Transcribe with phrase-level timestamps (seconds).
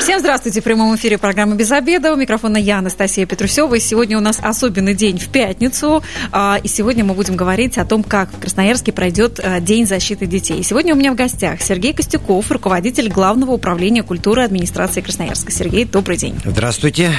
[0.00, 0.60] Всем здравствуйте.
[0.60, 2.12] В прямом эфире программы «Без обеда».
[2.12, 3.74] У микрофона я, Анастасия Петрусева.
[3.74, 6.02] И сегодня у нас особенный день в пятницу.
[6.30, 10.26] А, и сегодня мы будем говорить о том, как в Красноярске пройдет а, День защиты
[10.26, 10.62] детей.
[10.62, 15.50] Сегодня у меня в гостях Сергей Костюков, руководитель Главного управления культуры администрации Красноярска.
[15.50, 16.36] Сергей, добрый день.
[16.44, 17.10] Здравствуйте.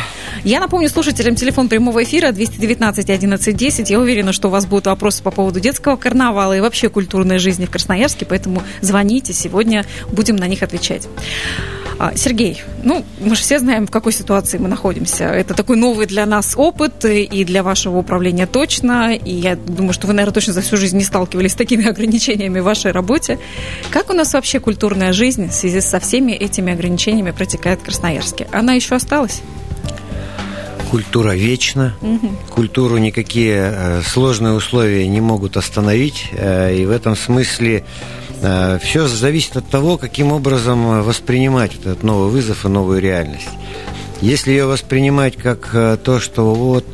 [0.46, 3.90] Я напомню слушателям телефон прямого эфира 219 11 10.
[3.90, 7.66] Я уверена, что у вас будут вопросы по поводу детского карнавала и вообще культурной жизни
[7.66, 9.34] в Красноярске, поэтому звоните.
[9.34, 11.08] Сегодня будем на них отвечать.
[12.00, 15.26] А, Сергей, ну, мы же все знаем, в какой ситуации мы находимся.
[15.26, 19.16] Это такой новый для нас опыт и для вашего управления точно.
[19.16, 22.60] И я думаю, что вы, наверное, точно за всю жизнь не сталкивались с такими ограничениями
[22.60, 23.40] в вашей работе.
[23.90, 28.48] Как у нас вообще культурная жизнь в связи со всеми этими ограничениями протекает в Красноярске?
[28.52, 29.42] Она еще осталась?
[30.90, 31.96] Культура вечна.
[32.02, 32.30] Угу.
[32.50, 36.30] Культуру никакие э, сложные условия не могут остановить.
[36.32, 37.84] Э, и в этом смысле
[38.82, 43.50] Все зависит от того, каким образом воспринимать этот новый вызов и новую реальность.
[44.22, 46.86] Если ее воспринимать как э, то, что вот,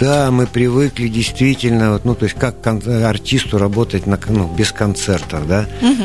[0.00, 5.46] да, мы привыкли действительно, вот, ну, то есть как артисту работать на, ну, без концертов,
[5.46, 6.02] да, угу.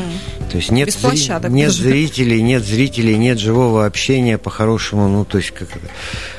[0.48, 1.28] то есть нет, зри...
[1.48, 5.68] нет зрителей, нет зрителей, нет живого общения по-хорошему, ну, то есть как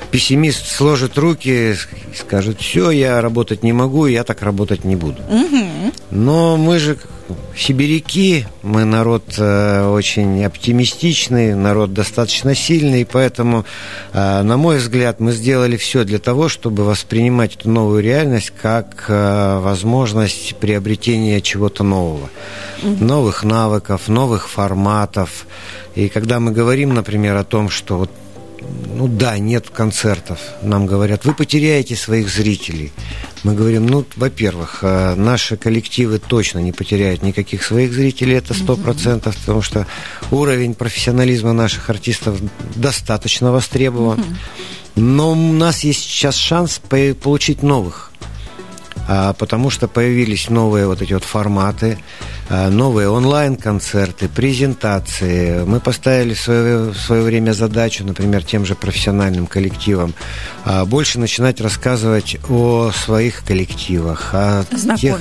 [0.09, 5.21] пессимист сложит руки и скажет, все, я работать не могу, я так работать не буду.
[5.23, 5.93] Угу.
[6.11, 6.97] Но мы же
[7.55, 13.66] сибиряки, мы народ э, очень оптимистичный, народ достаточно сильный, поэтому,
[14.13, 19.05] э, на мой взгляд, мы сделали все для того, чтобы воспринимать эту новую реальность как
[19.08, 22.30] э, возможность приобретения чего-то нового,
[22.81, 23.03] mm-hmm.
[23.03, 25.45] новых навыков, новых форматов.
[25.95, 28.11] И когда мы говорим, например, о том, что вот
[28.95, 30.39] ну да, нет концертов.
[30.61, 32.91] Нам говорят, вы потеряете своих зрителей.
[33.43, 38.75] Мы говорим, ну, во-первых, э, наши коллективы точно не потеряют никаких своих зрителей, это сто
[38.75, 39.87] процентов, потому что
[40.31, 42.39] уровень профессионализма наших артистов
[42.75, 44.23] достаточно востребован.
[44.95, 46.81] Но у нас есть сейчас шанс
[47.21, 48.08] получить новых,
[49.37, 51.97] потому что появились новые вот эти вот форматы,
[52.52, 55.64] а, новые онлайн-концерты, презентации.
[55.64, 60.15] Мы поставили в свое, в свое время задачу, например, тем же профессиональным коллективам,
[60.65, 64.64] а, больше начинать рассказывать о своих коллективах, о
[64.97, 65.20] тех,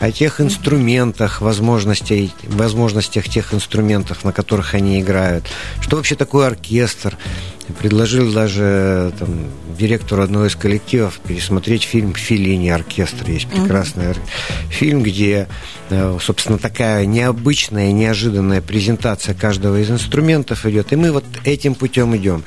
[0.00, 5.44] о тех инструментах, возможностей, возможностях тех инструментов, на которых они играют.
[5.80, 7.18] Что вообще такое оркестр?
[7.78, 9.46] Предложил даже там,
[9.78, 12.68] директору одного из коллективов пересмотреть фильм «Филини.
[12.68, 13.30] Оркестр».
[13.30, 14.18] Есть прекрасный mm-hmm.
[14.70, 15.48] фильм, где,
[15.90, 20.92] э, собственно, такая необычная, неожиданная презентация каждого из инструментов идет.
[20.92, 22.44] И мы вот этим путем идем.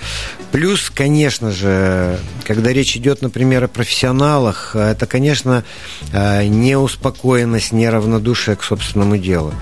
[0.51, 5.63] Плюс, конечно же, когда речь идет, например, о профессионалах, это, конечно,
[6.11, 9.53] э, неуспокоенность, неравнодушие к собственному делу.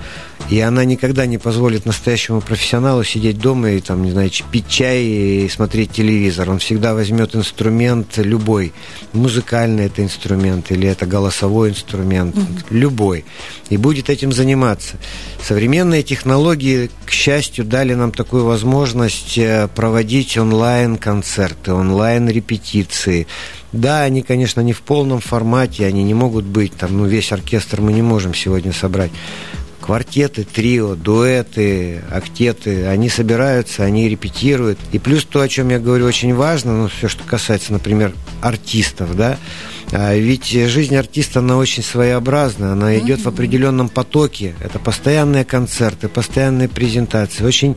[0.50, 5.02] И она никогда не позволит настоящему профессионалу сидеть дома и, там, не знаю, пить чай
[5.02, 6.50] и смотреть телевизор.
[6.50, 8.72] Он всегда возьмет инструмент любой.
[9.12, 12.34] Музыкальный это инструмент или это голосовой инструмент.
[12.34, 12.64] Mm-hmm.
[12.70, 13.24] Любой.
[13.70, 14.96] И будет этим заниматься.
[15.42, 23.26] Современные технологии, к счастью, дали нам такую возможность э, проводить онлайн-концерты, онлайн-репетиции.
[23.72, 27.80] Да, они, конечно, не в полном формате, они не могут быть, там, ну, весь оркестр
[27.80, 29.10] мы не можем сегодня собрать
[29.82, 34.78] квартеты, трио, дуэты, актеты, они собираются, они репетируют.
[34.92, 39.16] И плюс то, о чем я говорю, очень важно, ну, все, что касается, например, артистов,
[39.16, 39.38] да,
[39.94, 44.54] а ведь жизнь артиста, она очень своеобразна, она идет в определенном потоке.
[44.60, 47.76] Это постоянные концерты, постоянные презентации, очень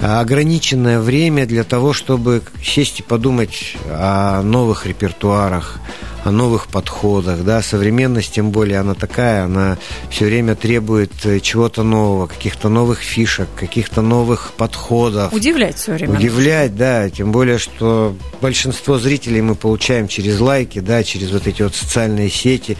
[0.00, 5.80] ограниченное время для того, чтобы сесть и подумать о новых репертуарах,
[6.24, 9.78] о новых подходах, да, современность, тем более, она такая, она
[10.10, 15.32] все время требует э, чего-то нового, каких-то новых фишек, каких-то новых подходов.
[15.32, 16.18] Удивлять все время.
[16.18, 21.62] Удивлять, да, тем более, что большинство зрителей мы получаем через лайки, да, через вот эти
[21.62, 22.76] вот социальные сети.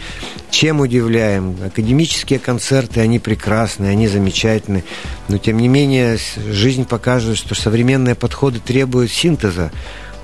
[0.51, 1.55] Чем удивляем?
[1.65, 4.83] Академические концерты, они прекрасны, они замечательны,
[5.27, 6.17] но тем не менее
[6.51, 9.71] жизнь показывает, что современные подходы требуют синтеза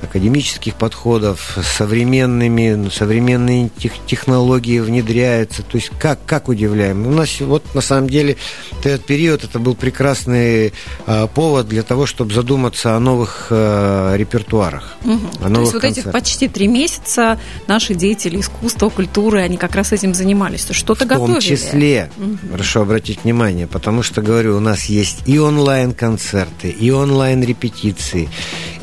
[0.02, 5.64] академических подходов, современными, ну, современные тех, технологии внедряются.
[5.64, 7.08] То есть как, как удивляем?
[7.08, 8.38] У нас вот на самом деле
[8.84, 10.74] этот период это был прекрасный
[11.08, 14.96] э, повод для того, чтобы задуматься о новых э, репертуарах.
[15.04, 15.46] Угу.
[15.46, 19.76] О новых То есть вот этих почти три месяца наши деятели искусства, культуры, они как
[19.76, 20.68] раз этим занимались.
[20.70, 21.32] Что-то готовили.
[21.32, 22.38] В том числе, угу.
[22.52, 28.30] хорошо обратить внимание, потому что, говорю, у нас есть и онлайн-концерты, и онлайн-репетиции,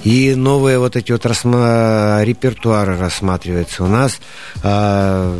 [0.04, 2.20] и новые вот эти вот рассма...
[2.22, 3.84] репертуары рассматриваются.
[3.84, 4.20] У нас
[4.62, 5.38] э,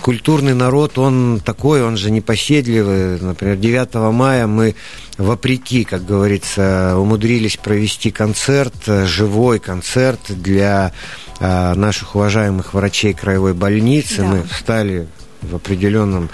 [0.00, 3.20] культурный народ, он такой, он же непоседливый.
[3.20, 4.76] Например, 9 мая мы
[5.18, 10.92] вопреки, как говорится, умудрились провести концерт, живой концерт для
[11.40, 14.18] э, наших уважаемых врачей краевой больницы.
[14.18, 14.24] Да.
[14.24, 15.08] Мы встали
[15.42, 16.30] в определенном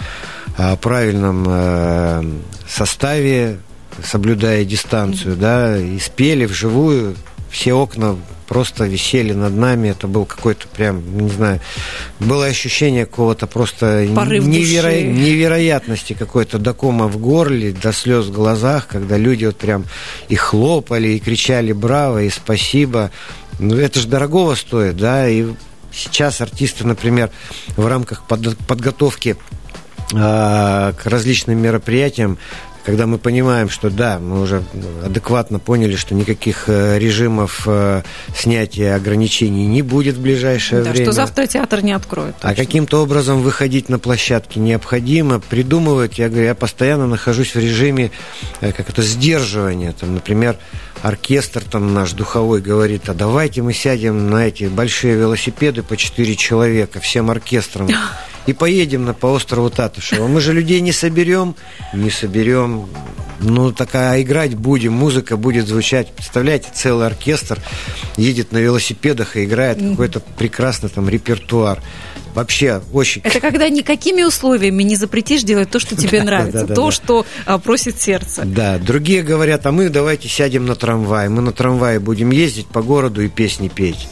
[0.59, 2.23] э, правильном э,
[2.69, 3.61] составе,
[4.05, 7.17] соблюдая дистанцию, да, и спели вживую
[7.53, 8.17] все окна
[8.49, 9.89] просто висели над нами.
[9.89, 11.61] Это был какой-то прям, не знаю,
[12.19, 14.91] было ощущение какого-то просто неверо...
[14.91, 19.85] невероятности какой-то до кома в горле, до слез в глазах, когда люди вот прям
[20.29, 23.11] и хлопали, и кричали «Браво!» и «Спасибо!».
[23.59, 25.47] Ну, это же дорогого стоит, да, и
[25.93, 27.31] сейчас артисты, например,
[27.77, 28.57] в рамках под...
[28.67, 29.37] подготовки
[30.15, 32.39] а, к различным мероприятиям
[32.85, 34.63] когда мы понимаем, что да, мы уже
[35.05, 38.03] адекватно поняли, что никаких э, режимов э,
[38.37, 41.07] снятия ограничений не будет в ближайшее да, время.
[41.07, 42.37] что завтра театр не откроют.
[42.41, 46.19] А каким-то образом выходить на площадки необходимо, придумывать.
[46.19, 48.11] Я говорю, я постоянно нахожусь в режиме
[48.61, 49.93] э, как это сдерживания.
[49.93, 50.57] Там, например,
[51.03, 56.37] оркестр там наш духовой говорит, а давайте мы сядем на эти большие велосипеды по четыре
[56.37, 57.89] человека всем оркестром
[58.47, 60.27] и поедем на, по острову Татушева.
[60.27, 61.55] Мы же людей не соберем,
[61.93, 62.89] не соберем.
[63.41, 66.13] Ну, такая играть будем, музыка будет звучать.
[66.13, 67.59] Представляете, целый оркестр
[68.17, 69.91] едет на велосипедах и играет mm-hmm.
[69.91, 71.81] какой-то прекрасный там репертуар.
[72.35, 73.21] Вообще очень...
[73.25, 78.01] Это когда никакими условиями не запретишь делать то, что тебе нравится, то, что а, просит
[78.01, 78.43] сердце.
[78.45, 81.29] Да, другие говорят, а мы давайте сядем на трамвай.
[81.29, 84.09] Мы на трамвае будем ездить по городу и песни петь.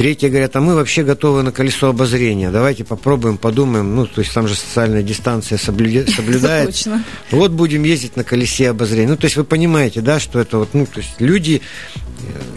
[0.00, 2.50] Третьи говорят, а мы вообще готовы на колесо обозрения.
[2.50, 3.94] Давайте попробуем, подумаем.
[3.94, 7.02] Ну, то есть там же социальная дистанция соблюдается.
[7.30, 9.10] Вот будем ездить на колесе обозрения.
[9.10, 11.60] Ну, то есть вы понимаете, да, что это вот, ну, то есть люди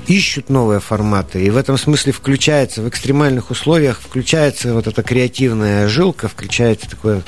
[0.08, 5.88] ищут новые форматы, и в этом смысле включается, в экстремальных условиях включается вот эта креативная
[5.88, 7.24] жилка, включается такое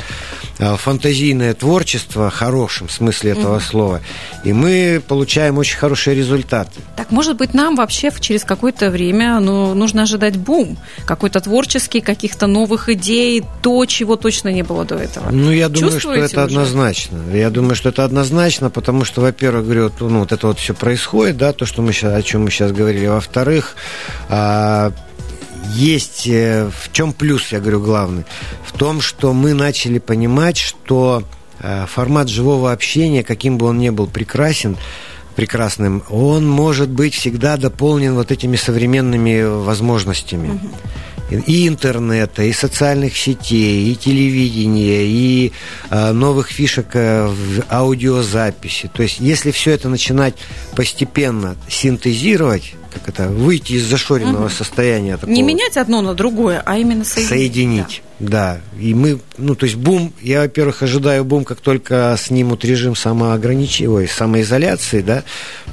[0.60, 3.64] а, фантазийное творчество, в хорошем смысле этого угу.
[3.64, 4.02] слова,
[4.44, 6.82] и мы получаем очень хорошие результаты.
[6.96, 12.48] Так, может быть, нам вообще через какое-то время ну, нужно ожидать бум, какой-то творческий, каких-то
[12.48, 15.30] новых идей, то, чего точно не было до этого.
[15.32, 16.58] Ну, я думаю, что это уже?
[16.58, 17.20] однозначно.
[17.34, 21.38] Я думаю, что это однозначно, потому что, во-первых, говорю, ну, вот это вот все происходит,
[21.38, 23.08] да, то, что мы сейчас, чем мы сейчас говорили.
[23.08, 23.76] Во-вторых,
[24.30, 24.92] а,
[25.74, 28.26] есть э, в чем плюс, я говорю, главный,
[28.66, 31.24] в том, что мы начали понимать, что
[31.60, 34.78] э, формат живого общения, каким бы он ни был прекрасен,
[35.36, 40.50] прекрасным, он может быть всегда дополнен вот этими современными возможностями.
[40.50, 40.70] Угу
[41.30, 45.52] и интернета, и социальных сетей, и телевидения, и
[45.90, 48.90] э, новых фишек э, в аудиозаписи.
[48.94, 50.36] То есть, если все это начинать
[50.76, 54.54] постепенно синтезировать, как это, выйти из зашоренного угу.
[54.54, 55.18] состояния.
[55.18, 57.30] Такого, Не менять одно на другое, а именно соединить.
[57.30, 58.62] Соединить, да.
[58.80, 63.90] И мы, ну, то есть бум, я, во-первых, ожидаю бум, как только снимут режим самоограничения,
[63.90, 65.24] ой, самоизоляции, да,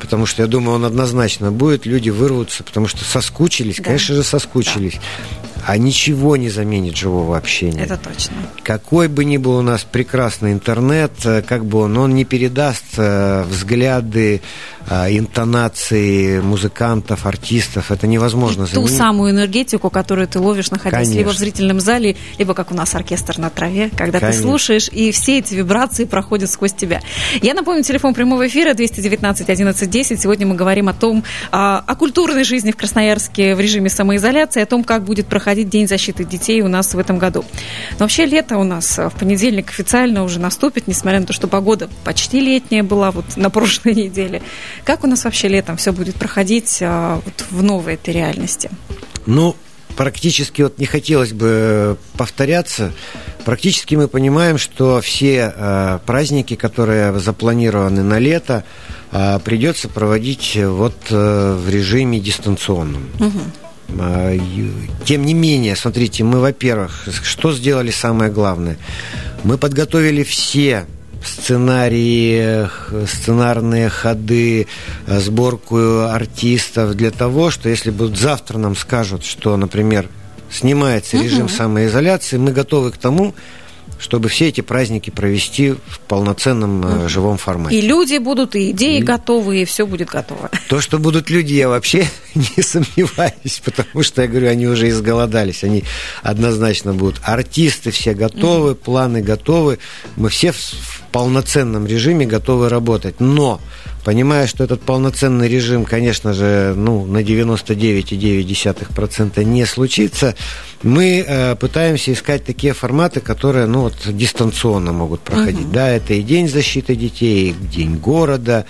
[0.00, 3.84] потому что я думаю, он однозначно будет, люди вырвутся, потому что соскучились, да.
[3.84, 4.94] конечно же, соскучились.
[4.94, 7.82] Да а ничего не заменит живого общения.
[7.82, 8.34] Это точно.
[8.62, 12.84] Какой бы ни был у нас прекрасный интернет, э, как бы он, он не передаст
[12.96, 14.42] э, взгляды,
[14.88, 17.92] э, интонации музыкантов, артистов.
[17.92, 18.90] Это невозможно заменить.
[18.90, 21.18] Ту самую энергетику, которую ты ловишь, находясь Конечно.
[21.18, 24.42] либо в зрительном зале, либо как у нас оркестр на траве, когда Конечно.
[24.42, 27.00] ты слушаешь, и все эти вибрации проходят сквозь тебя.
[27.40, 30.20] Я напомню, телефон прямого эфира 219 11 10.
[30.20, 34.66] Сегодня мы говорим о том, а, о культурной жизни в Красноярске в режиме самоизоляции, о
[34.66, 37.44] том, как будет проходить проходить День защиты детей у нас в этом году.
[37.98, 41.90] Но вообще лето у нас в понедельник официально уже наступит, несмотря на то, что погода
[42.04, 44.40] почти летняя была вот на прошлой неделе.
[44.82, 48.70] Как у нас вообще летом все будет проходить а, вот в новой этой реальности?
[49.26, 49.54] Ну,
[49.94, 52.92] практически вот не хотелось бы повторяться.
[53.44, 58.64] Практически мы понимаем, что все э, праздники, которые запланированы на лето,
[59.10, 63.06] э, придется проводить вот э, в режиме дистанционном.
[63.20, 63.61] Угу.
[65.04, 68.78] Тем не менее, смотрите, мы, во-первых, что сделали самое главное?
[69.44, 70.86] Мы подготовили все
[71.24, 72.68] сценарии,
[73.06, 74.66] сценарные ходы,
[75.06, 80.08] сборку артистов для того, что если будут завтра нам скажут, что, например,
[80.50, 81.52] снимается режим угу.
[81.54, 83.34] самоизоляции, мы готовы к тому,
[84.02, 87.08] чтобы все эти праздники провести в полноценном mm.
[87.08, 87.78] живом формате.
[87.78, 89.02] И люди будут, и идеи и...
[89.02, 90.50] готовы, и все будет готово.
[90.68, 95.62] То, что будут люди, я вообще не сомневаюсь, потому что, я говорю, они уже изголодались,
[95.62, 95.84] они
[96.22, 97.20] однозначно будут.
[97.22, 98.74] Артисты все готовы, mm.
[98.74, 99.78] планы готовы,
[100.16, 103.20] мы все в полноценном режиме готовы работать.
[103.20, 103.60] Но
[104.04, 110.34] понимая, что этот полноценный режим, конечно же, ну, на 99,9% не случится,
[110.82, 115.66] мы э, пытаемся искать такие форматы, которые, ну, вот, дистанционно могут проходить.
[115.66, 115.72] Угу.
[115.72, 118.64] Да, это и День защиты детей, и День города,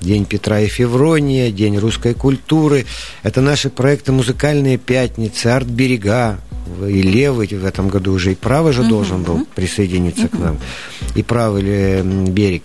[0.00, 2.86] День Петра и Феврония, День русской культуры.
[3.22, 6.38] Это наши проекты «Музыкальные пятницы», «Арт-берега»,
[6.86, 10.38] и левый в этом году уже и правый же uh должен был присоединиться uh к
[10.38, 10.58] нам,
[11.14, 12.62] и правый берег.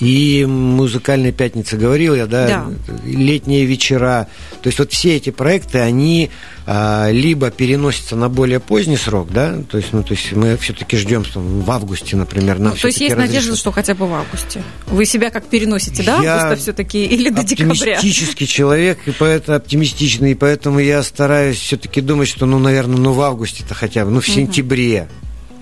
[0.00, 2.66] И музыкальная пятница говорил я, да, да,
[3.04, 4.28] летние вечера.
[4.62, 6.30] То есть вот все эти проекты, они
[6.66, 10.96] а, либо переносятся на более поздний срок, да, то есть, ну, то есть мы все-таки
[10.96, 12.58] ждем там, в августе, например.
[12.58, 13.34] Нам ну, то есть есть разрешат.
[13.34, 14.62] надежда, что хотя бы в августе.
[14.86, 17.96] Вы себя как переносите, да, я августа все-таки или до декабря?
[17.96, 23.12] Оптимистический человек, и поэтому оптимистичный, и поэтому я стараюсь все-таки думать, что, ну, наверное, ну
[23.12, 24.34] в августе-то хотя бы, ну в угу.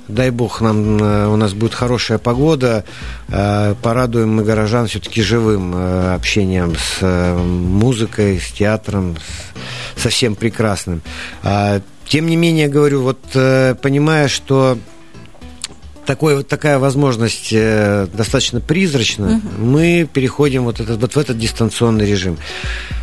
[0.08, 2.84] Дай бог, нам, э, у нас будет хорошая погода,
[3.28, 9.16] э, порадуем мы горожан все-таки живым э, общением с музыкой, с театром,
[9.96, 11.02] с, совсем прекрасным.
[11.42, 13.20] А, тем не менее, говорю, вот
[13.82, 14.78] понимая, что
[16.06, 19.64] такой, вот такая возможность достаточно призрачна, угу.
[19.64, 22.38] мы переходим вот, этот, вот в этот дистанционный режим.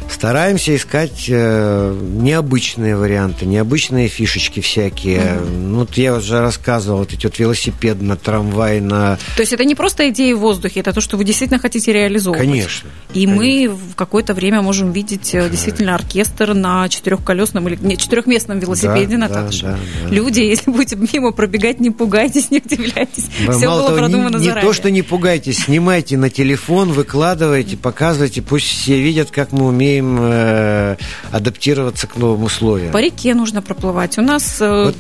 [0.09, 5.19] Стараемся искать э, необычные варианты, необычные фишечки всякие.
[5.19, 5.57] Mm-hmm.
[5.57, 9.17] Ну, вот я уже рассказывал, вот эти вот велосипед на трамвай, на...
[9.35, 12.47] То есть это не просто идеи в воздухе, это то, что вы действительно хотите реализовывать.
[12.47, 12.89] Конечно.
[13.13, 13.35] И конечно.
[13.35, 19.17] мы в какое-то время можем видеть э, действительно оркестр на четырехколесном или нет, четырехместном велосипеде,
[19.17, 19.65] да, Наташа.
[19.65, 20.15] Да, да, да.
[20.15, 23.25] Люди, если будете мимо пробегать, не пугайтесь, не удивляйтесь.
[23.45, 24.63] Да, Все было того, продумано не, заранее.
[24.63, 29.67] Не то, что не пугайтесь, снимайте на телефон, выкладывайте, показывайте, пусть все видят, как мы
[29.67, 30.97] умеем умеем э,
[31.31, 32.91] адаптироваться к новым условиям.
[32.91, 34.17] По реке нужно проплывать.
[34.17, 34.95] У нас э, вот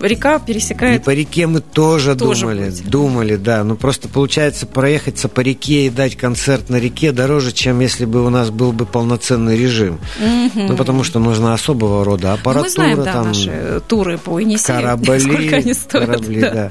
[0.00, 1.00] река пересекает.
[1.00, 2.90] И по реке мы тоже, тоже думали, будем.
[2.90, 3.64] думали, да.
[3.64, 8.24] Ну просто получается проехаться по реке и дать концерт на реке дороже, чем если бы
[8.24, 9.98] у нас был бы полноценный режим.
[10.20, 10.62] Угу.
[10.68, 12.54] Ну потому что нужно особого рода аппаратура.
[12.54, 16.06] Ну, мы знаем, да, там, наши туры по Енисею, корабли, сколько они стоят.
[16.06, 16.50] Корабли, да.
[16.52, 16.70] да.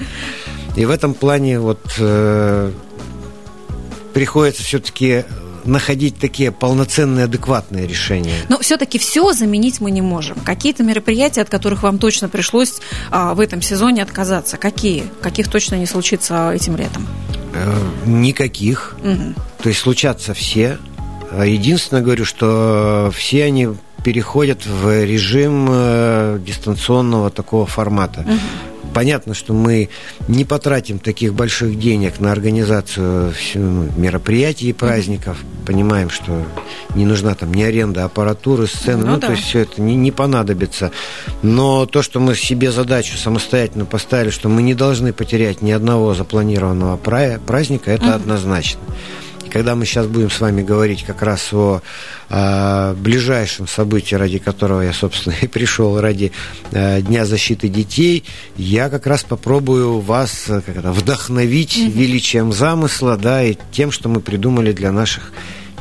[0.75, 2.71] И в этом плане вот э,
[4.13, 5.23] приходится все-таки
[5.65, 8.35] находить такие полноценные, адекватные решения.
[8.49, 10.37] Но все-таки все заменить мы не можем.
[10.37, 12.75] Какие-то мероприятия, от которых вам точно пришлось
[13.11, 15.05] а, в этом сезоне отказаться, какие?
[15.21, 17.07] Каких точно не случится этим летом?
[17.53, 17.73] Э,
[18.05, 18.95] никаких.
[19.03, 19.33] Угу.
[19.61, 20.77] То есть случатся все.
[21.31, 23.69] Единственное, говорю, что все они
[24.03, 28.21] переходят в режим э, дистанционного такого формата.
[28.21, 28.72] Угу.
[28.93, 29.89] Понятно, что мы
[30.27, 35.37] не потратим таких больших денег на организацию ну, мероприятий и праздников.
[35.65, 36.43] Понимаем, что
[36.95, 39.27] не нужна там ни аренда аппаратуры, сцены, ну, ну да.
[39.27, 40.91] то есть все это не, не понадобится.
[41.41, 46.13] Но то, что мы себе задачу самостоятельно поставили, что мы не должны потерять ни одного
[46.13, 48.13] запланированного праздника, это угу.
[48.13, 48.81] однозначно
[49.53, 51.81] когда мы сейчас будем с вами говорить как раз о,
[52.29, 56.31] о ближайшем событии, ради которого я, собственно, и пришел, ради
[56.71, 58.23] э, Дня защиты детей,
[58.57, 61.91] я как раз попробую вас как это, вдохновить mm-hmm.
[61.91, 65.31] величием замысла, да, и тем, что мы придумали для наших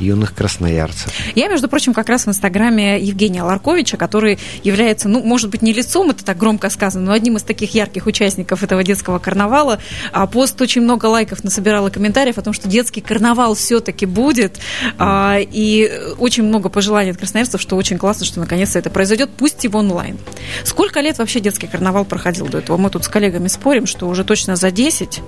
[0.03, 1.13] юных красноярцев.
[1.35, 5.73] Я, между прочим, как раз в инстаграме Евгения Ларковича, который является, ну, может быть, не
[5.73, 9.79] лицом, это так громко сказано, но одним из таких ярких участников этого детского карнавала.
[10.13, 14.59] А пост очень много лайков насобирал и комментариев о том, что детский карнавал все-таки будет.
[14.99, 19.65] А, и очень много пожеланий от красноярцев, что очень классно, что наконец-то это произойдет, пусть
[19.65, 20.19] и в онлайн.
[20.65, 22.77] Сколько лет вообще детский карнавал проходил до этого?
[22.77, 25.21] Мы тут с коллегами спорим, что уже точно за 10.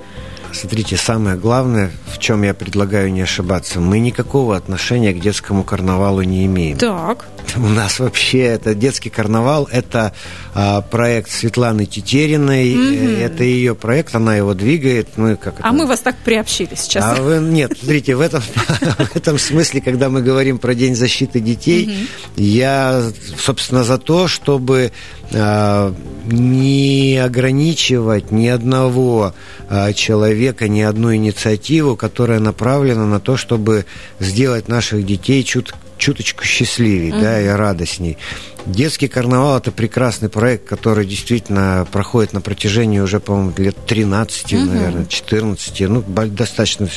[0.54, 6.22] Смотрите, самое главное, в чем я предлагаю не ошибаться, мы никакого отношения к детскому карнавалу
[6.22, 6.78] не имеем.
[6.78, 7.26] Так.
[7.56, 10.12] У нас вообще это детский карнавал, это
[10.54, 15.16] а, проект Светланы Тетериной, mm это ее проект, она его двигает.
[15.16, 15.72] Ну, как а это?
[15.72, 17.04] мы вас так приобщили сейчас.
[17.04, 18.42] А вы, нет, смотрите, в этом,
[18.98, 23.02] в этом смысле, когда мы говорим про День защиты детей, mm я,
[23.38, 24.92] собственно, за то, чтобы
[25.32, 25.94] а,
[26.26, 29.34] не ограничивать ни одного
[29.68, 33.86] а, человека, ни одну инициативу, которая направлена на то, чтобы
[34.20, 37.20] сделать наших детей чут чуточку счастливее, uh-huh.
[37.20, 38.18] да, и радостней.
[38.66, 44.64] Детский карнавал– это прекрасный проект, который действительно проходит на протяжении уже, по-моему, лет 13, uh-huh.
[44.64, 45.80] наверное, 14.
[45.88, 46.88] Ну, достаточно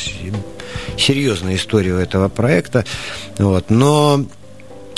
[0.98, 2.86] серьезная история у этого проекта.
[3.38, 3.70] Вот.
[3.70, 4.26] Но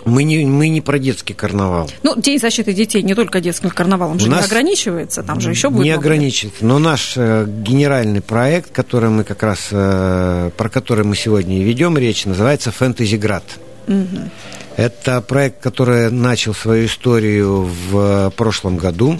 [0.06, 1.90] мы не, мы не про детский карнавал.
[2.04, 5.84] Ну, День защиты детей не только детским карнавалом же не ограничивается, там же еще будет.
[5.84, 6.66] Не ограничивается.
[6.66, 11.64] Но наш э, генеральный проект, который мы как раз, э, про который мы сегодня и
[11.64, 13.44] ведем речь, называется «Фэнтези Град».
[13.90, 14.30] Угу.
[14.78, 19.20] Это проект, который начал свою историю в прошлом году.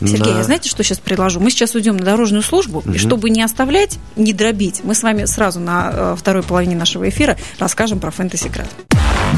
[0.00, 0.42] Сергей, на...
[0.42, 1.40] знаете, что сейчас предложу?
[1.40, 2.92] Мы сейчас уйдем на дорожную службу, угу.
[2.92, 7.08] и чтобы не оставлять, не дробить, мы с вами сразу на э, второй половине нашего
[7.08, 8.68] эфира расскажем про фэнтези град.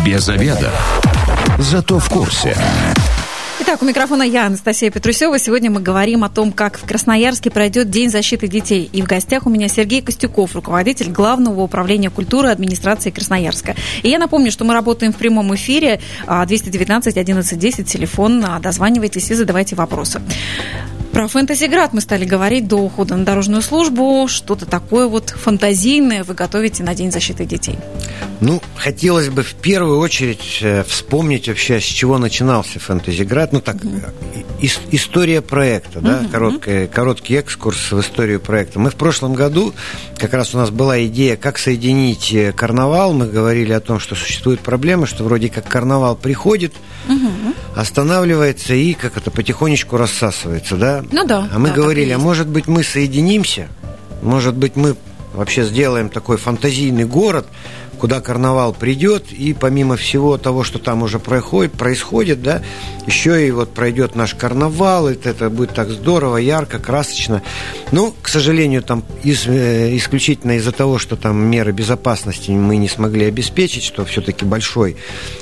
[0.04, 0.72] Без обеда.
[1.58, 2.56] Зато в курсе.
[3.58, 5.38] Итак, у микрофона я, Анастасия Петрусева.
[5.38, 8.90] Сегодня мы говорим о том, как в Красноярске пройдет День защиты детей.
[8.92, 13.75] И в гостях у меня Сергей Костюков, руководитель Главного управления культуры администрации Красноярска.
[14.02, 19.34] И я напомню, что мы работаем в прямом эфире 219 11 10, телефон, дозванивайтесь и
[19.34, 20.20] задавайте вопросы.
[21.16, 24.28] Про фэнтезиград мы стали говорить до ухода на дорожную службу.
[24.28, 27.78] Что-то такое вот фантазийное вы готовите на День защиты детей.
[28.40, 33.54] Ну, хотелось бы в первую очередь э, вспомнить вообще, с чего начинался фэнтезиград.
[33.54, 33.99] Ну, так, угу.
[34.90, 36.28] история проекта, да, угу.
[36.28, 38.78] короткий, короткий экскурс в историю проекта.
[38.78, 39.73] Мы в прошлом году,
[40.18, 43.14] как раз у нас была идея, как соединить э, карнавал.
[43.14, 46.75] Мы говорили о том, что существует проблема, что вроде как карнавал приходит,
[47.08, 47.54] угу.
[47.75, 51.05] останавливается и как это потихонечку рассасывается, да.
[51.12, 51.48] Ну да.
[51.52, 53.68] А мы да, говорили, а может быть мы соединимся,
[54.22, 54.96] может быть мы
[55.34, 57.46] вообще сделаем такой фантазийный город,
[57.96, 62.62] куда карнавал придет, и помимо всего того, что там уже происходит, происходит, да,
[63.06, 67.42] еще и вот пройдет наш карнавал, это, это будет так здорово, ярко, красочно.
[67.92, 72.88] Ну, к сожалению, там из, э, исключительно из-за того, что там меры безопасности мы не
[72.88, 74.96] смогли обеспечить, что все-таки большой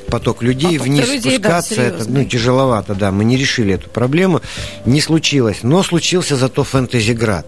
[0.09, 3.91] поток людей, поток вниз людей, спускаться, да, это ну, тяжеловато, да, мы не решили эту
[3.91, 4.41] проблему,
[4.85, 5.59] не случилось.
[5.63, 7.47] Но случился зато фэнтезиград,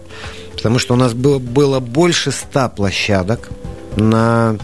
[0.55, 3.49] потому что у нас было, было больше ста площадок
[3.95, 4.57] на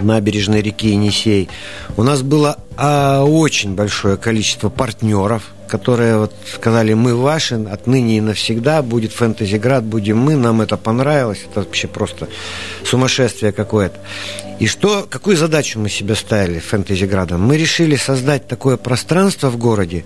[0.00, 1.48] набережной реки Енисей.
[1.96, 8.20] У нас было а, очень большое количество партнеров, которые вот сказали, мы ваши, отныне и
[8.20, 12.28] навсегда будет фэнтезиград, будем мы, нам это понравилось, это вообще просто
[12.84, 13.98] сумасшествие какое-то.
[14.58, 17.40] И что, какую задачу мы себе ставили фэнтезиградом?
[17.40, 20.04] Мы решили создать такое пространство в городе,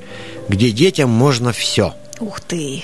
[0.48, 1.94] где детям можно все.
[2.20, 2.82] Ух ты!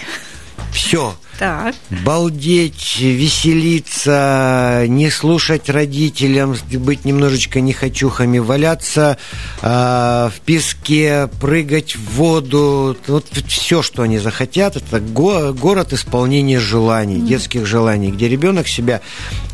[0.73, 1.15] Все.
[1.39, 1.77] Так.
[2.05, 9.19] Балдеть, веселиться, не слушать родителям, быть немножечко нехочухами, валяться
[9.63, 12.97] э, в песке, прыгать в воду.
[13.07, 17.27] Вот все, что они захотят, это го- город исполнения желаний, mm.
[17.27, 19.01] детских желаний, где ребенок себя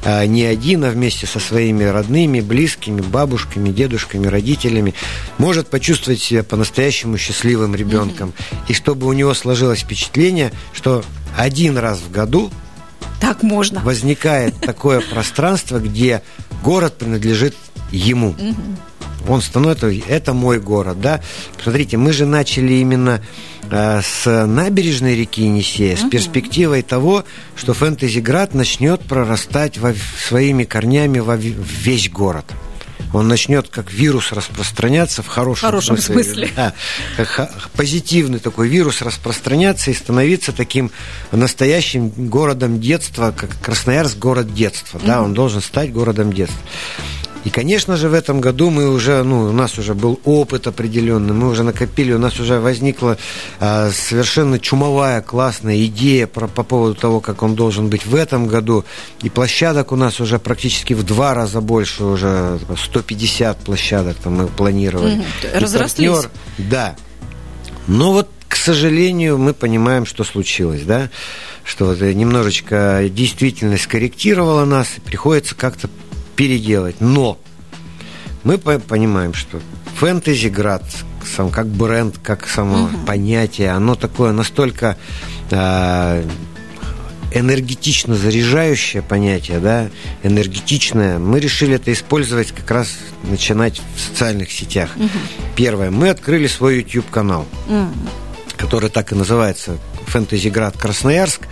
[0.04, 4.94] э, не один, а вместе со своими родными, близкими, бабушками, дедушками, родителями
[5.37, 8.30] может почувствовать себя по-настоящему счастливым ребенком.
[8.30, 8.56] Mm.
[8.68, 11.04] И чтобы у него сложилось впечатление, что
[11.37, 12.51] один раз в году
[13.20, 13.81] так можно.
[13.81, 16.23] Возникает такое пространство, где
[16.62, 17.57] город принадлежит
[17.90, 18.35] ему.
[19.27, 21.23] Он становится, это мой город, да.
[21.62, 23.23] Смотрите, мы же начали именно
[23.70, 27.25] э, с набережной реки Енисея, с перспективой того,
[27.57, 29.94] что фэнтези-град начнет прорастать во,
[30.29, 32.44] своими корнями во весь город
[33.14, 36.24] он начнет как вирус распространяться в хорошем, в хорошем смысле.
[36.24, 36.50] смысле.
[36.57, 36.74] Да,
[37.16, 40.90] как позитивный такой вирус распространяться и становиться таким
[41.33, 44.98] настоящим городом детства, как Красноярск город детства.
[44.98, 45.07] Mm-hmm.
[45.07, 46.61] Да, он должен стать городом детства.
[47.44, 51.35] И, конечно же, в этом году мы уже, ну, у нас уже был опыт определенный,
[51.35, 53.18] мы уже накопили, у нас уже возникла
[53.61, 58.46] а, совершенно чумовая, классная идея про, по поводу того, как он должен быть в этом
[58.46, 58.85] году.
[59.22, 64.46] И площадок у нас уже практически в два раза больше, уже 150 площадок там мы
[64.46, 65.16] планировали.
[65.16, 65.59] Mm-hmm.
[65.59, 66.11] Разрослись?
[66.11, 66.96] Партнер, да.
[67.87, 71.11] Но вот, к сожалению, мы понимаем, что случилось, да,
[71.62, 75.90] что вот немножечко действительность корректировала нас, и приходится как-то
[76.37, 77.01] переделать.
[77.01, 77.38] Но
[78.42, 79.61] мы понимаем, что
[79.97, 80.83] фэнтези град
[81.25, 82.99] сам как бренд, как само угу.
[83.07, 84.97] понятие, оно такое настолько
[85.51, 86.25] э,
[87.33, 89.88] энергетично заряжающее понятие, да,
[90.23, 91.18] энергетичное.
[91.18, 94.90] Мы решили это использовать как раз начинать в социальных сетях.
[94.97, 95.09] Угу.
[95.57, 97.88] Первое, мы открыли свой YouTube канал, угу.
[98.57, 101.42] который так и называется Фэнтезиград Красноярск,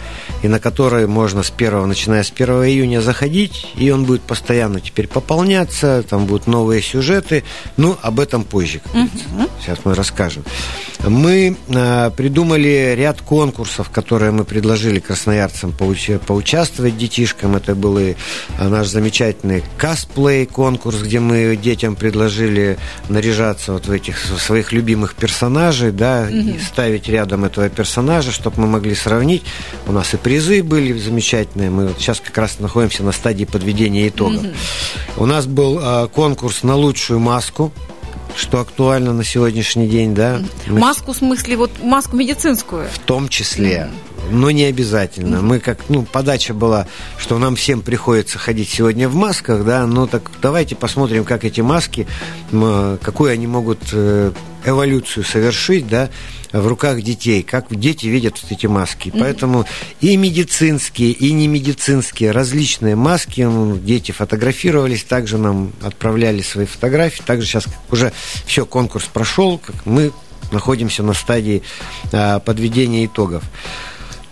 [0.42, 4.80] и на который можно с первого, начиная с 1 июня заходить, и он будет постоянно
[4.80, 7.44] теперь пополняться, там будут новые сюжеты,
[7.76, 8.80] ну, об этом позже.
[8.92, 9.48] Угу.
[9.60, 10.44] Сейчас мы расскажем.
[11.04, 17.56] Мы э, придумали ряд конкурсов, которые мы предложили красноярцам поуча- поучаствовать детишкам.
[17.56, 18.14] Это был и
[18.58, 25.90] а, наш замечательный косплей-конкурс, где мы детям предложили наряжаться вот в этих своих любимых персонажей,
[25.90, 26.36] да, угу.
[26.36, 29.44] и ставить рядом этого персонажа, чтобы мы могли сравнить.
[29.86, 31.70] У нас и призы были замечательные.
[31.70, 34.44] Мы вот сейчас как раз находимся на стадии подведения итогов.
[35.16, 37.72] У нас был э, конкурс на лучшую маску
[38.34, 40.40] что актуально на сегодняшний день, да?
[40.66, 42.88] Маску, в смысле, вот маску медицинскую?
[42.88, 43.90] В том числе.
[44.30, 45.42] Но не обязательно.
[45.42, 46.86] Мы как, ну, подача была,
[47.18, 51.60] что нам всем приходится ходить сегодня в масках, да, ну так давайте посмотрим, как эти
[51.60, 52.06] маски,
[52.50, 54.32] какую они могут э,
[54.64, 56.10] эволюцию совершить, да,
[56.52, 59.08] в руках детей, как дети видят вот эти маски.
[59.08, 59.20] Mm-hmm.
[59.20, 59.64] Поэтому
[60.00, 63.48] и медицинские, и не медицинские различные маски,
[63.82, 68.12] дети фотографировались, также нам отправляли свои фотографии, также сейчас уже
[68.46, 70.12] все, конкурс прошел, как мы
[70.50, 71.62] находимся на стадии
[72.12, 73.42] а, подведения итогов.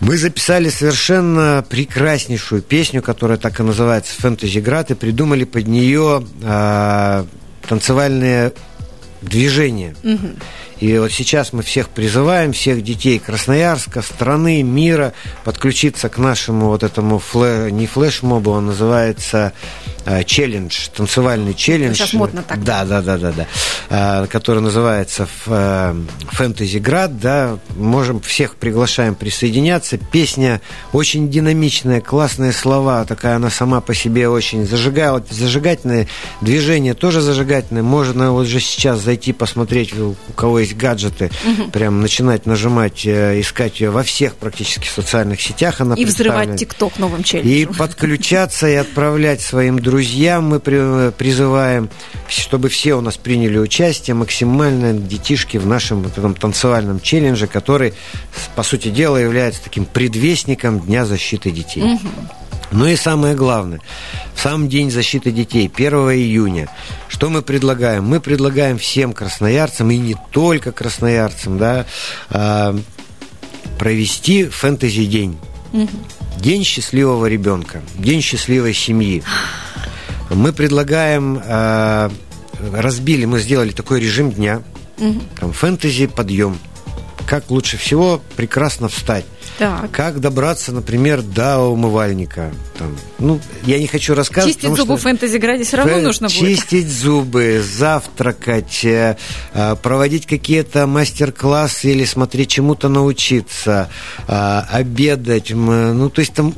[0.01, 6.25] Мы записали совершенно прекраснейшую песню, которая так и называется «Фэнтези Град», и придумали под нее
[6.43, 7.25] а,
[7.67, 8.51] танцевальные
[9.21, 9.95] движения.
[10.03, 10.27] Угу.
[10.79, 16.81] И вот сейчас мы всех призываем, всех детей Красноярска, страны, мира, подключиться к нашему вот
[16.81, 17.69] этому флэ...
[17.71, 19.53] не флешмобу, он называется
[19.87, 19.90] Э,
[20.25, 21.95] челлендж, танцевальный челлендж.
[21.95, 22.63] Сейчас модно так.
[22.63, 23.47] Да, да, да, да, да.
[23.89, 25.95] Э, который называется э,
[26.31, 27.59] Фэнтези Град, да.
[27.75, 29.97] Можем всех приглашаем присоединяться.
[29.97, 30.61] Песня
[30.93, 36.07] очень динамичная, классные слова, такая она сама по себе очень зажигает, зажигательное
[36.41, 37.83] движение тоже зажигательное.
[37.83, 41.69] Можно вот же сейчас зайти посмотреть, у кого есть гаджеты, угу.
[41.71, 45.81] прям начинать нажимать, искать ее во всех практически социальных сетях.
[45.81, 47.73] Она и взрывать ТикТок новым челленджем.
[47.73, 51.89] И подключаться и отправлять своим друзьям друзьям мы призываем,
[52.29, 57.93] чтобы все у нас приняли участие максимально детишки в нашем вот этом танцевальном челлендже, который,
[58.55, 61.83] по сути дела, является таким предвестником Дня защиты детей.
[61.83, 62.07] Угу.
[62.71, 63.81] Ну и самое главное,
[64.33, 66.69] в сам день защиты детей, 1 июня,
[67.09, 68.05] что мы предлагаем?
[68.05, 71.85] Мы предлагаем всем красноярцам, и не только красноярцам, да,
[72.29, 72.73] а,
[73.77, 75.37] провести фэнтези-день.
[75.73, 75.89] Угу.
[76.39, 79.23] День счастливого ребенка, день счастливой семьи.
[80.29, 82.09] Мы предлагаем, э,
[82.73, 84.61] разбили, мы сделали такой режим дня,
[84.97, 85.21] угу.
[85.39, 86.57] там фэнтези подъем.
[87.27, 89.25] Как лучше всего прекрасно встать.
[89.57, 89.91] Так.
[89.91, 92.51] Как добраться, например, до умывальника.
[92.77, 94.55] Там, ну, я не хочу рассказывать.
[94.55, 96.39] Чистить зубы в фэнтези-граде все равно фэ- нужно будет.
[96.39, 99.17] Чистить зубы, завтракать, э,
[99.53, 103.89] э, проводить какие-то мастер-классы или смотреть чему-то научиться,
[104.27, 105.51] э, обедать.
[105.51, 106.55] Ну, то есть там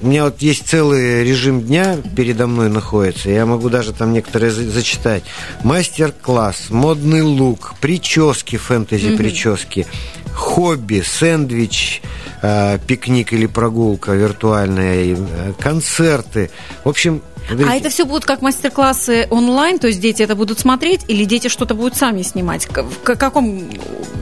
[0.00, 3.30] у меня вот есть целый режим дня передо мной находится.
[3.30, 5.24] Я могу даже там некоторые зачитать.
[5.64, 10.34] Мастер-класс, модный лук, прически, фэнтези-прически, mm-hmm.
[10.34, 12.02] хобби, сэндвич,
[12.42, 16.50] э, пикник или прогулка виртуальная, э, концерты.
[16.84, 21.02] В общем, а это все будут как мастер-классы онлайн, то есть дети это будут смотреть,
[21.08, 22.66] или дети что-то будут сами снимать?
[22.66, 23.68] В каком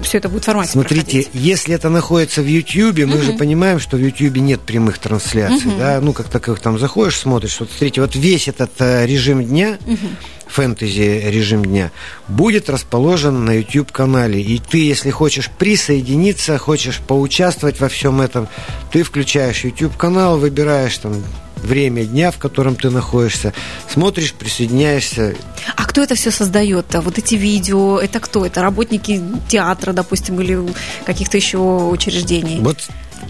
[0.03, 1.31] все это будет формате Смотрите, проходить?
[1.33, 3.23] если это находится в YouTube, мы uh-huh.
[3.23, 5.79] же понимаем, что в YouTube нет прямых трансляций, uh-huh.
[5.79, 9.79] да, ну, как таковых там заходишь, смотришь, вот смотрите, вот весь этот э, режим дня,
[9.87, 10.09] uh-huh
[10.47, 11.91] фэнтези режим дня,
[12.29, 14.41] будет расположен на YouTube-канале.
[14.41, 18.49] И ты, если хочешь присоединиться, хочешь поучаствовать во всем этом,
[18.93, 21.23] ты включаешь YouTube-канал, выбираешь там
[21.57, 23.53] время дня, в котором ты находишься,
[23.89, 25.35] смотришь, присоединяешься.
[25.75, 26.87] А кто это все создает?
[26.91, 27.01] -то?
[27.01, 28.47] Вот эти видео, это кто?
[28.47, 30.59] Это работники театра, допустим, или
[31.05, 32.59] каких-то еще учреждений?
[32.61, 32.79] Вот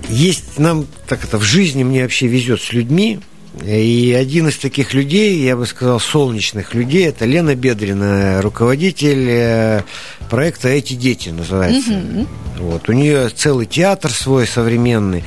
[0.08, 3.20] есть нам, так это в жизни мне вообще везет с людьми,
[3.64, 9.82] и один из таких людей, я бы сказал, солнечных людей, это Лена Бедрина, руководитель э,
[10.28, 11.92] проекта «Эти дети» называется.
[11.92, 12.26] Угу.
[12.58, 12.88] Вот.
[12.90, 15.24] У нее целый театр свой современный.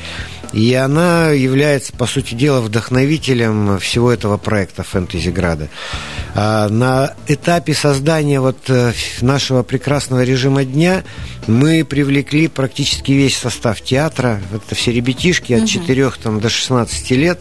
[0.54, 5.70] И она является, по сути дела, вдохновителем всего этого проекта «Фэнтези Града».
[6.36, 11.04] На этапе создания вот э, нашего прекрасного режима дня
[11.48, 14.42] мы привлекли практически весь состав театра.
[14.54, 17.40] Это все ребятишки от 4 там, до 16 лет.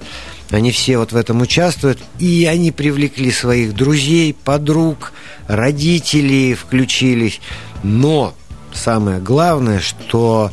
[0.50, 2.00] Они все вот в этом участвуют.
[2.18, 5.12] И они привлекли своих друзей, подруг,
[5.46, 7.40] родителей включились.
[7.82, 8.34] Но
[8.72, 10.50] самое главное, что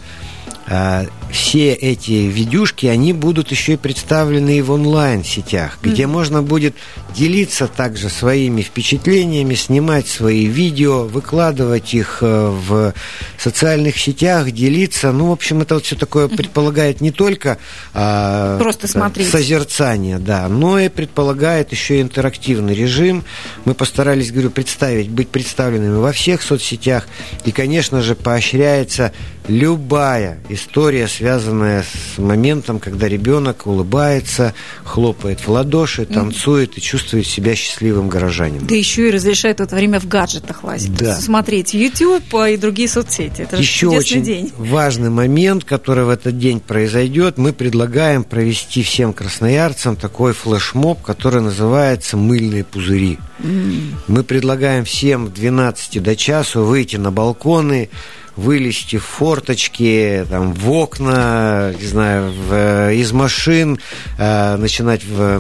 [0.68, 6.08] а, все эти видюшки, они будут еще и представлены и в онлайн-сетях, где mm-hmm.
[6.08, 6.76] можно будет
[7.16, 12.94] делиться также своими впечатлениями, снимать свои видео, выкладывать их э, в
[13.38, 15.12] социальных сетях, делиться.
[15.12, 17.58] Ну, в общем, это вот все такое предполагает не только
[17.94, 19.30] а, просто смотреть.
[19.30, 23.24] созерцание, да, но и предполагает еще и интерактивный режим.
[23.64, 27.08] Мы постарались, говорю, представить, быть представленными во всех соцсетях.
[27.46, 29.14] И, конечно же, поощряется
[29.48, 37.56] любая история, связанная с моментом, когда ребенок улыбается, хлопает в ладоши, танцует и чувствует себя
[37.56, 38.68] счастливым горожанином.
[38.68, 41.16] Да еще и разрешает в это время в гаджетах лазить, да.
[41.16, 43.42] смотреть YouTube и другие соцсети.
[43.42, 44.52] Это еще очень день.
[44.58, 51.42] важный момент, который в этот день произойдет, мы предлагаем провести всем красноярцам такой флешмоб, который
[51.42, 53.20] называется «Мыльные пузыри».
[53.40, 53.94] Mm.
[54.08, 57.90] Мы предлагаем всем в 12 до часу выйти на балконы,
[58.36, 63.80] вылезти в форточки, там, в окна, не знаю, в, из машин,
[64.18, 65.40] э, начинать в,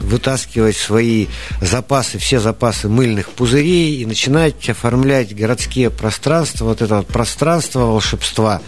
[0.00, 1.26] вытаскивать свои
[1.60, 8.60] запасы, все запасы мыльных пузырей и начинать оформлять городские пространства, вот это вот пространство волшебства,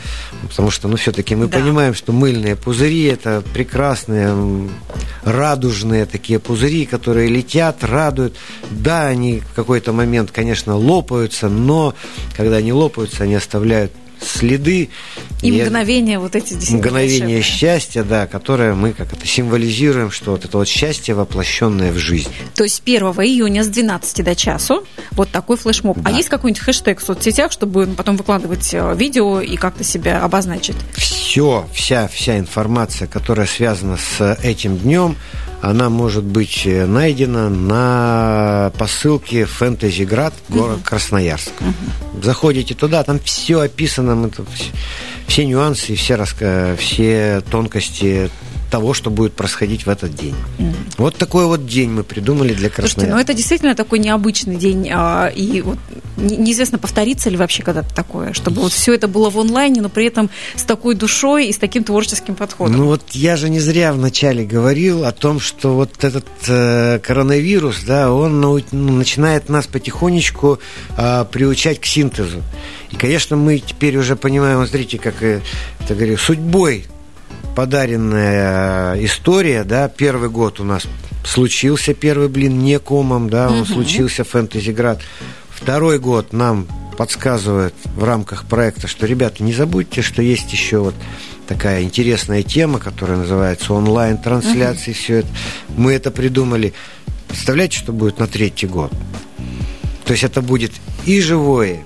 [0.48, 1.58] потому что, ну, все-таки мы да.
[1.58, 4.34] понимаем, что мыльные пузыри– это прекрасные,
[5.24, 8.36] радужные такие пузыри, которые летят, радуют.
[8.70, 11.94] Да, они в какой-то момент, конечно, лопаются, но
[12.36, 14.88] когда они лопаются, они оставляют следы.
[15.42, 20.44] И, и мгновения вот эти Мгновения счастья, да, которое мы как это символизируем, что вот
[20.44, 22.30] это вот счастье, воплощенное в жизнь.
[22.54, 25.98] То есть 1 июня с 12 до часу вот такой флешмоб.
[25.98, 26.10] А да.
[26.10, 30.76] А есть какой-нибудь хэштег в соцсетях, чтобы потом выкладывать э, видео и как-то себя обозначить?
[30.92, 35.16] Все, вся, вся информация, которая связана с этим днем,
[35.64, 40.84] она может быть э, найдена на посылке Фэнтезиград, город угу.
[40.84, 41.52] Красноярск.
[41.60, 42.22] Угу.
[42.22, 44.44] Заходите туда, там все описано, это
[45.26, 46.22] все, нюансы, все,
[46.76, 48.30] все тонкости
[48.70, 50.34] того, что будет происходить в этот день.
[50.58, 50.74] Mm.
[50.98, 53.00] Вот такой вот день мы придумали для Красноярска.
[53.00, 55.78] Слушайте, ну это действительно такой необычный день, а, и вот
[56.24, 60.06] неизвестно, повторится ли вообще когда-то такое, чтобы вот все это было в онлайне, но при
[60.06, 62.76] этом с такой душой и с таким творческим подходом.
[62.76, 67.82] Ну вот я же не зря вначале говорил о том, что вот этот э, коронавирус,
[67.86, 70.58] да, он ну, начинает нас потихонечку
[70.96, 72.42] э, приучать к синтезу.
[72.90, 75.40] И, конечно, мы теперь уже понимаем, вот смотрите, как я
[75.80, 76.86] это говорю, судьбой
[77.54, 80.86] подаренная история, да, первый год у нас
[81.24, 83.66] случился первый блин не комом, да, он угу.
[83.66, 85.00] случился Фэнтези Град.
[85.64, 86.66] Второй год нам
[86.98, 90.94] подсказывают в рамках проекта, что, ребята, не забудьте, что есть еще вот
[91.48, 95.28] такая интересная тема, которая называется онлайн-трансляции, все это.
[95.74, 96.74] Мы это придумали.
[97.28, 98.92] Представляете, что будет на третий год?
[100.04, 100.72] То есть это будет
[101.06, 101.82] и живое,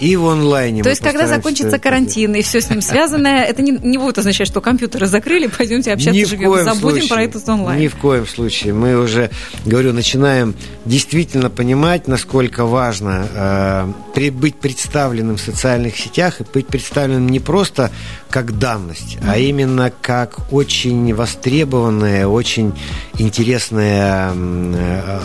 [0.00, 0.82] и в онлайне.
[0.82, 4.46] То есть, когда закончится карантин и все с ним связанное, это не, не будет означать,
[4.46, 6.52] что компьютеры закрыли, пойдемте общаться, Ни живем.
[6.64, 7.80] Забудем случае, про этот онлайн.
[7.80, 8.74] Ни в коем случае.
[8.74, 9.30] Мы уже,
[9.64, 17.28] говорю, начинаем действительно понимать, насколько важно э, быть представленным в социальных сетях и быть представленным
[17.28, 17.90] не просто
[18.30, 22.72] как данность, а именно как очень востребованная, очень
[23.18, 25.20] интересная э, э,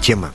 [0.00, 0.32] тема.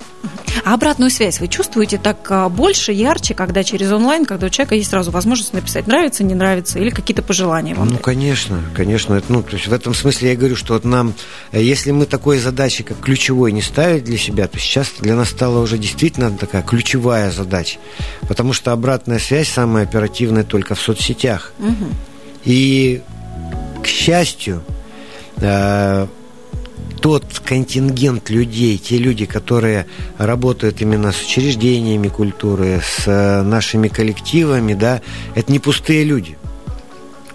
[0.63, 4.75] А обратную связь вы чувствуете так а, больше, ярче, когда через онлайн, когда у человека
[4.75, 7.87] есть сразу возможность написать, нравится, не нравится, или какие-то пожелания вам?
[7.87, 8.01] Ну, дать?
[8.01, 9.21] конечно, конечно.
[9.29, 11.13] Ну, то есть в этом смысле я говорю, что вот нам,
[11.51, 15.29] э, если мы такой задачи, как ключевой, не ставить для себя, то сейчас для нас
[15.29, 17.79] стала уже действительно такая ключевая задача.
[18.27, 21.53] Потому что обратная связь самая оперативная только в соцсетях.
[21.59, 21.85] Угу.
[22.45, 23.01] И,
[23.83, 24.63] к счастью,
[25.37, 26.07] э,
[26.97, 29.85] тот контингент людей, те люди, которые
[30.17, 35.01] работают именно с учреждениями культуры, с э, нашими коллективами, да,
[35.35, 36.37] это не пустые люди.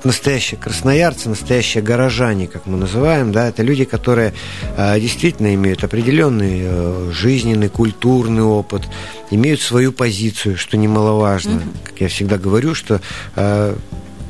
[0.04, 4.34] Настоящие красноярцы, настоящие горожане, как мы называем, да, это люди, которые
[4.76, 8.82] э, действительно имеют определенный э, жизненный, культурный опыт,
[9.30, 11.52] имеют свою позицию, что немаловажно.
[11.52, 11.76] Mm-hmm.
[11.84, 13.00] Как я всегда говорю, что
[13.36, 13.76] э,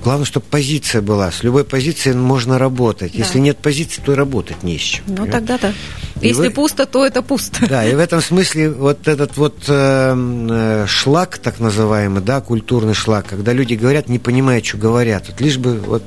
[0.03, 1.31] Главное, чтобы позиция была.
[1.31, 3.13] С любой позицией можно работать.
[3.13, 3.19] Да.
[3.19, 5.05] Если нет позиции, то и работать не с чем.
[5.07, 5.73] Ну, тогда да.
[6.21, 6.51] Если вы...
[6.51, 7.67] пусто, то это пусто.
[7.69, 12.95] Да, и в этом смысле вот этот вот э, э, шлак, так называемый, да, культурный
[12.95, 16.03] шлак, когда люди говорят, не понимая, что говорят, вот лишь бы вот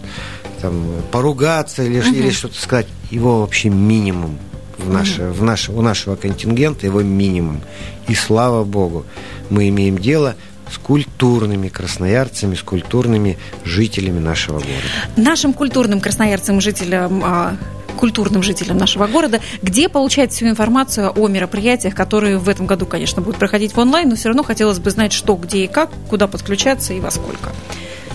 [0.61, 2.09] там поругаться или, угу.
[2.09, 4.37] или что-то сказать, его вообще минимум
[4.77, 5.33] в наше, угу.
[5.33, 7.61] в наше, у нашего контингента, его минимум.
[8.07, 9.05] И слава богу,
[9.49, 10.35] мы имеем дело
[10.71, 14.87] с культурными красноярцами, с культурными жителями нашего города.
[15.15, 17.57] Нашим культурным красноярцам, жителям а,
[17.95, 23.21] культурным жителям нашего города, где получать всю информацию о мероприятиях, которые в этом году, конечно,
[23.21, 26.27] будут проходить в онлайн, но все равно хотелось бы знать, что, где и как, куда
[26.27, 27.51] подключаться и во сколько.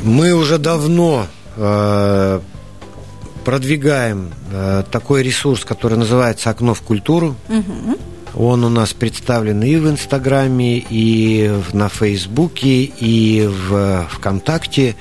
[0.02, 2.40] Мы уже давно э,
[3.44, 7.36] продвигаем э, такой ресурс, который называется «Окно в культуру».
[7.48, 7.98] Угу.
[8.34, 14.96] Он у нас представлен и в Инстаграме, и на Фейсбуке, и в ВКонтакте.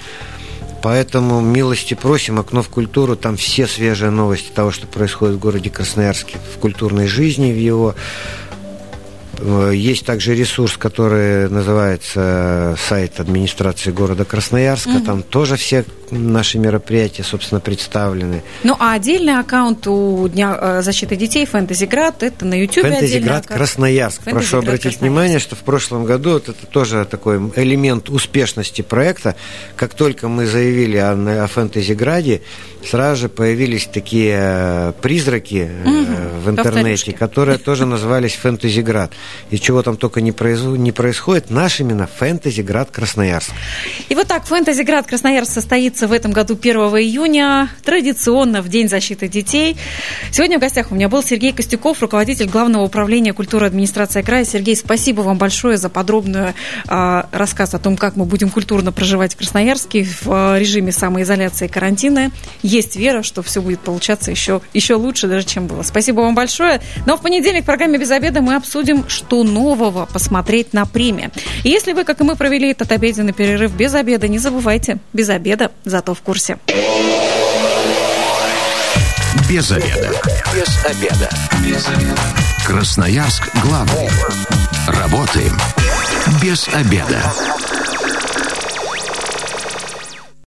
[0.82, 5.70] Поэтому милости просим, окно в культуру, там все свежие новости того, что происходит в городе
[5.70, 7.96] Красноярске, в культурной жизни, в его.
[9.40, 14.90] Э, есть также ресурс, который называется сайт администрации города Красноярска.
[14.90, 15.06] Угу.
[15.06, 18.44] Там тоже все наши мероприятия, собственно, представлены.
[18.64, 23.20] Ну, а отдельный аккаунт у Дня э, защиты детей Фэнтези Град, это на YouTube Фэнтези
[23.20, 24.24] Град Красноярск.
[24.24, 25.02] Фэнтези Прошу обратить Красноярск.
[25.02, 29.36] внимание, что в прошлом году вот это тоже такой элемент успешности проекта.
[29.76, 32.42] Как только мы заявили о, о Фэнтези Граде,
[32.86, 39.12] сразу же появились такие э, призраки угу, в интернете, которые тоже назывались Фэнтези Град.
[39.50, 40.62] И чего там только не, произ...
[40.62, 43.52] не происходит, наш именно Фэнтези Град Красноярск.
[44.10, 48.90] И вот так, Фэнтези Град Красноярск состоится в этом году 1 июня, традиционно в День
[48.90, 49.78] защиты детей.
[50.32, 54.46] Сегодня в гостях у меня был Сергей Костюков, руководитель Главного управления культуры администрации края.
[54.46, 56.54] Сергей, спасибо вам большое за подробную
[56.88, 61.66] э, рассказ о том, как мы будем культурно проживать в Красноярске в э, режиме самоизоляции
[61.66, 62.32] и карантина
[62.62, 65.84] есть вера, что все будет получаться еще, еще лучше даже, чем было.
[65.84, 66.82] Спасибо вам большое.
[67.06, 71.30] Но в понедельник в программе «Без обеда» мы обсудим, что нового посмотреть на премии.
[71.64, 75.30] И если вы, как и мы, провели этот обеденный перерыв без обеда, не забывайте, без
[75.30, 76.58] обеда, зато в курсе.
[79.50, 80.12] Без обеда.
[80.54, 81.30] Без обеда.
[81.64, 82.16] Без обеда.
[82.66, 84.10] Красноярск главный.
[84.88, 85.58] Работаем
[86.42, 87.24] без обеда.